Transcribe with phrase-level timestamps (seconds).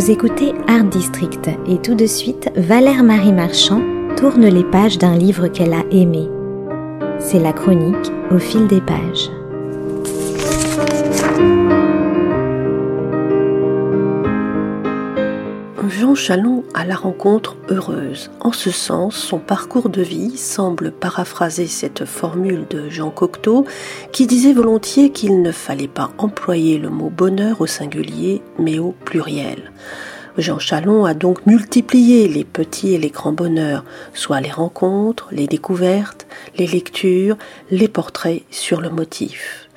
[0.00, 3.82] Vous écoutez Art District et tout de suite, Valère Marie Marchand
[4.16, 6.26] tourne les pages d'un livre qu'elle a aimé.
[7.18, 9.28] C'est la chronique au fil des pages.
[15.90, 18.30] Jean Chalon a la rencontre heureuse.
[18.40, 23.66] En ce sens, son parcours de vie semble paraphraser cette formule de Jean Cocteau
[24.12, 28.92] qui disait volontiers qu'il ne fallait pas employer le mot bonheur au singulier mais au
[29.04, 29.72] pluriel.
[30.38, 33.84] Jean Chalon a donc multiplié les petits et les grands bonheurs,
[34.14, 36.26] soit les rencontres, les découvertes,
[36.56, 37.36] les lectures,
[37.72, 39.68] les portraits sur le motif.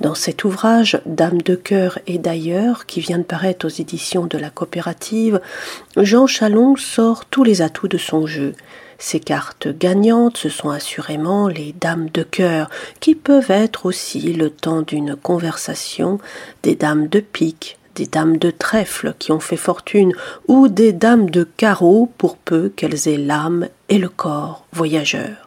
[0.00, 4.38] Dans cet ouvrage, Dame de cœur et d'ailleurs, qui vient de paraître aux éditions de
[4.38, 5.42] la coopérative,
[5.98, 8.54] Jean Chalon sort tous les atouts de son jeu.
[8.98, 14.48] Ses cartes gagnantes, ce sont assurément les dames de cœur, qui peuvent être aussi, le
[14.48, 16.18] temps d'une conversation,
[16.62, 20.14] des dames de pique, des dames de trèfle qui ont fait fortune,
[20.48, 25.46] ou des dames de carreau pour peu qu'elles aient l'âme et le corps voyageurs.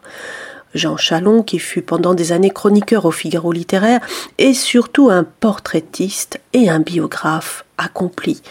[0.74, 4.00] Jean Chalon, qui fut pendant des années chroniqueur au Figaro littéraire,
[4.38, 8.42] est surtout un portraitiste et un biographe accompli.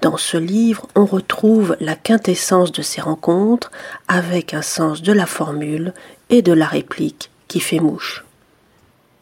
[0.00, 3.70] Dans ce livre, on retrouve la quintessence de ces rencontres
[4.08, 5.92] avec un sens de la formule
[6.30, 8.24] et de la réplique qui fait mouche.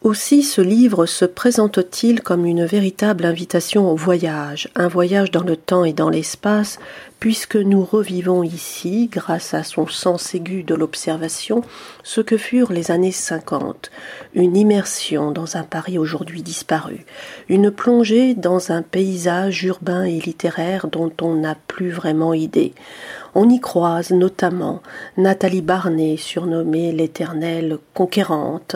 [0.03, 5.55] Aussi ce livre se présente-t-il comme une véritable invitation au voyage, un voyage dans le
[5.55, 6.79] temps et dans l'espace,
[7.21, 11.61] puisque nous revivons ici, grâce à son sens aigu de l'observation,
[12.01, 13.91] ce que furent les années cinquante,
[14.33, 17.05] une immersion dans un Paris aujourd'hui disparu,
[17.47, 22.73] une plongée dans un paysage urbain et littéraire dont on n'a plus vraiment idée.
[23.33, 24.81] On y croise notamment
[25.15, 28.75] Nathalie Barnet, surnommée l'éternelle conquérante,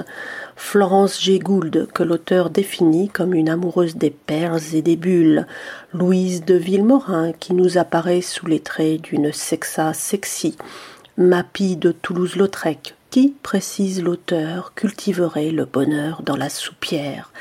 [0.55, 1.39] Florence G.
[1.39, 5.45] Gould, que l'auteur définit comme une amoureuse des perles et des bulles,
[5.93, 10.57] Louise de Villemorin, qui nous apparaît sous les traits d'une sexa sexy,
[11.17, 17.31] Mappy de Toulouse-Lautrec, qui, précise l'auteur, cultiverait le bonheur dans la soupière,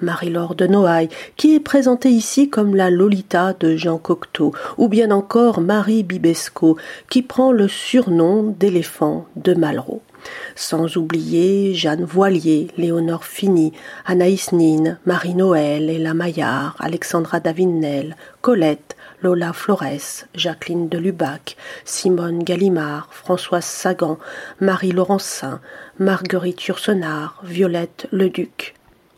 [0.00, 5.10] Marie-Laure de Noailles, qui est présentée ici comme la Lolita de Jean Cocteau, ou bien
[5.10, 6.78] encore Marie Bibesco,
[7.10, 10.02] qui prend le surnom d'éléphant de Malraux.
[10.54, 13.72] Sans oublier Jeanne Voilier, Léonore Fini,
[14.06, 18.94] Anaïs Nin, Marie-Noël, Ella Maillard, Alexandra Davinel, Colette,
[19.24, 24.18] Lola Flores, Jacqueline de Lubac, Simone Gallimard, Françoise Sagan,
[24.60, 25.60] Marie Laurencin,
[25.98, 28.74] Marguerite Yourcenar, Violette Leduc.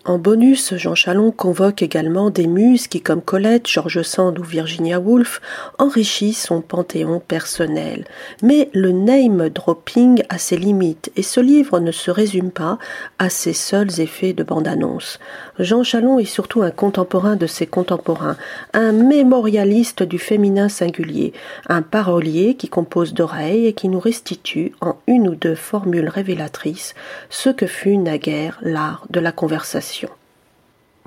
[0.06, 5.00] En bonus, Jean Chalon convoque également des muses qui, comme Colette, George Sand ou Virginia
[5.00, 5.40] Woolf,
[5.78, 8.04] enrichissent son panthéon personnel.
[8.40, 12.78] Mais le name dropping a ses limites et ce livre ne se résume pas
[13.18, 15.18] à ses seuls effets de bande-annonce.
[15.58, 18.36] Jean Chalon est surtout un contemporain de ses contemporains,
[18.74, 21.32] un mémorialiste du féminin singulier,
[21.68, 26.94] un parolier qui compose d'oreilles et qui nous restitue en une ou deux formules révélatrices
[27.28, 30.25] ce que fut naguère l'art de la conversation action.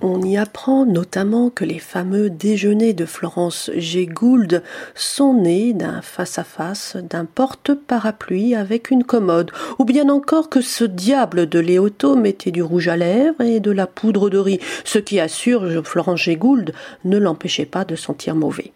[0.01, 4.05] On y apprend notamment que les fameux déjeuners de Florence G.
[4.05, 4.63] Gould
[4.95, 11.49] sont nés d'un face-à-face, d'un porte-parapluie avec une commode, ou bien encore que ce diable
[11.49, 15.19] de Léoto mettait du rouge à lèvres et de la poudre de riz, ce qui
[15.19, 16.37] assure Florence G.
[16.37, 16.73] Gould
[17.03, 18.71] ne l'empêchait pas de sentir mauvais.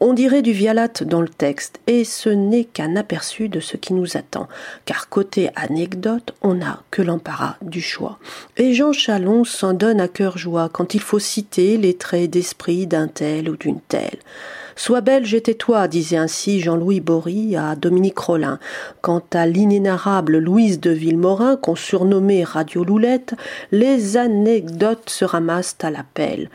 [0.00, 3.94] On dirait du vialate dans le texte, et ce n'est qu'un aperçu de ce qui
[3.94, 4.48] nous attend,
[4.86, 8.18] car côté anecdote, on n'a que l'embarras du choix.
[8.56, 12.86] Et Jean Chalon s'en donne à cœur joie quand il faut citer les traits d'esprit
[12.86, 14.18] d'un tel ou d'une telle.
[14.76, 18.58] Sois belge et tais-toi, disait ainsi Jean-Louis Bory à Dominique Rollin.
[19.02, 23.34] Quant à l'inénarrable Louise de Villemorin, qu'on surnommait Radio Loulette,
[23.70, 26.50] les anecdotes se ramassent à la pelle.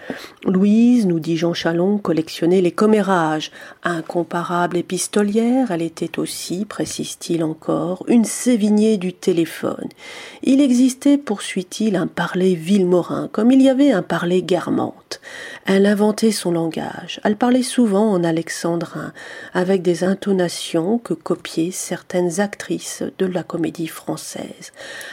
[0.46, 3.52] Louise, nous dit Jean Chalon, collectionnait les commérages.
[3.84, 9.88] Incomparable épistolière, elle était aussi, précise-t-il encore, une Sévigné du téléphone.
[10.44, 15.22] Il existait, poursuit-il, un parler Villemorin, comme il y avait un parler Guermantes.
[15.66, 17.20] Elle inventait son langage.
[17.24, 19.14] Elle parlait souvent alexandrin,
[19.54, 24.72] avec des intonations que copiaient certaines actrices de la comédie française.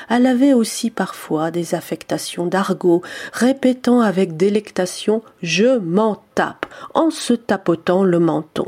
[0.09, 3.03] Elle avait aussi parfois des affectations d'argot,
[3.33, 8.67] répétant avec délectation Je m'en tape, en se tapotant le menton.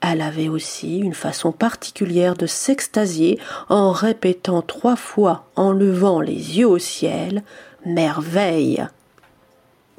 [0.00, 3.38] Elle avait aussi une façon particulière de s'extasier
[3.68, 7.42] en répétant trois fois en levant les yeux au ciel
[7.84, 8.86] Merveille.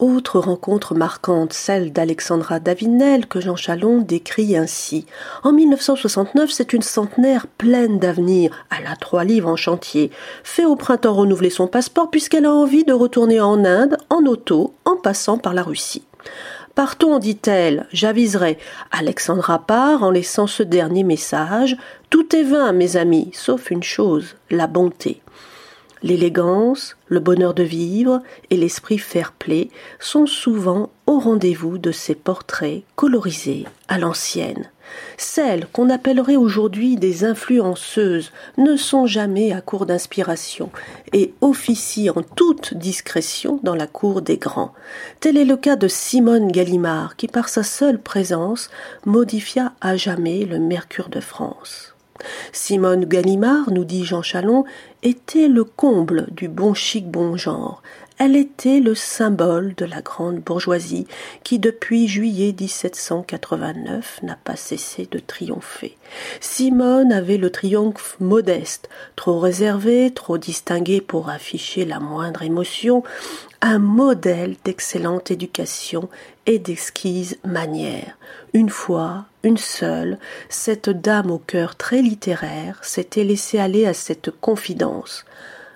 [0.02, 5.06] Autre rencontre marquante, celle d'Alexandra Davinel, que Jean Chalon décrit ainsi.
[5.44, 8.66] En 1969, c'est une centenaire pleine d'avenir.
[8.76, 10.10] Elle a trois livres en chantier.
[10.44, 14.74] Fait au printemps renouveler son passeport puisqu'elle a envie de retourner en Inde, en auto,
[14.86, 16.04] en passant par la Russie.
[16.74, 18.58] Partons, dit-elle, j'aviserai.
[18.90, 21.78] Alexandra part en laissant ce dernier message.
[22.10, 25.22] Tout est vain, mes amis, sauf une chose, la bonté.
[26.04, 29.70] L'élégance, le bonheur de vivre et l'esprit fair-play
[30.00, 34.70] sont souvent au rendez-vous de ces portraits colorisés à l'ancienne.
[35.18, 40.72] Celles qu'on appellerait aujourd'hui des influenceuses ne sont jamais à court d'inspiration
[41.14, 44.74] et officient en toute discrétion dans la cour des grands.
[45.20, 48.70] Tel est le cas de Simone Gallimard qui par sa seule présence
[49.06, 51.94] modifia à jamais le Mercure de France.
[52.52, 54.66] Simone Gallimard, nous dit Jean Chalon,
[55.04, 57.82] était le comble du bon chic bon genre.
[58.24, 61.08] Elle était le symbole de la grande bourgeoisie
[61.44, 65.98] qui, depuis juillet 1789, n'a pas cessé de triompher.
[66.40, 73.02] Simone avait le triomphe modeste, trop réservé, trop distingué pour afficher la moindre émotion,
[73.62, 76.08] un modèle d'excellente éducation
[76.46, 78.18] et d'exquise manière.
[78.54, 80.20] Une fois, une seule,
[80.50, 84.91] cette dame au cœur très littéraire s'était laissée aller à cette confidence.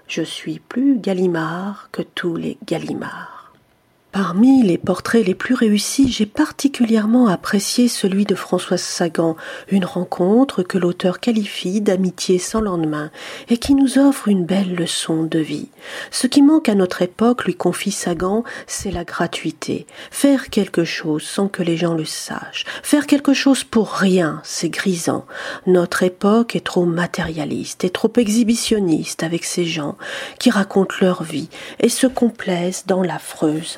[0.08, 3.35] Je suis plus Gallimard que tous les Gallimards.
[4.16, 9.36] Parmi les portraits les plus réussis, j'ai particulièrement apprécié celui de Françoise Sagan,
[9.68, 13.12] une rencontre que l'auteur qualifie d'amitié sans lendemain
[13.50, 15.68] et qui nous offre une belle leçon de vie.
[16.12, 19.86] Ce qui manque à notre époque, lui confie Sagan, c'est la gratuité.
[20.12, 22.64] Faire quelque chose sans que les gens le sachent.
[22.84, 25.26] Faire quelque chose pour rien, c'est grisant.
[25.68, 29.98] Notre époque est trop matérialiste et trop exhibitionniste avec ces gens
[30.40, 31.50] qui racontent leur vie
[31.82, 33.78] et se complaisent dans l'affreuse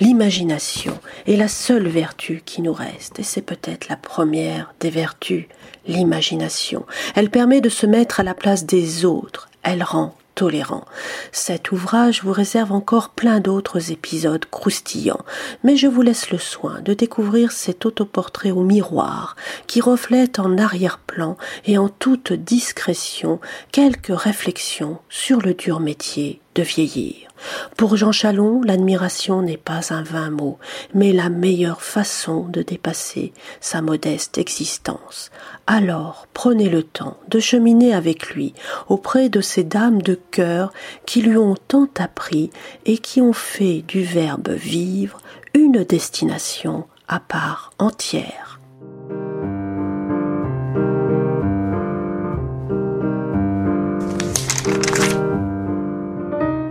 [0.00, 5.46] L'imagination est la seule vertu qui nous reste, et c'est peut-être la première des vertus,
[5.86, 6.86] l'imagination.
[7.16, 10.84] Elle permet de se mettre à la place des autres, elle rend tolérant.
[11.32, 15.24] Cet ouvrage vous réserve encore plein d'autres épisodes croustillants,
[15.64, 19.34] mais je vous laisse le soin de découvrir cet autoportrait au miroir
[19.66, 21.36] qui reflète en arrière-plan
[21.66, 23.40] et en toute discrétion
[23.72, 27.28] quelques réflexions sur le dur métier de vieillir.
[27.76, 30.58] Pour Jean Chalon, l'admiration n'est pas un vain mot,
[30.94, 35.30] mais la meilleure façon de dépasser sa modeste existence.
[35.66, 38.54] Alors prenez le temps de cheminer avec lui
[38.88, 40.72] auprès de ces dames de cœur
[41.06, 42.50] qui lui ont tant appris
[42.86, 45.20] et qui ont fait du verbe vivre
[45.54, 48.57] une destination à part entière.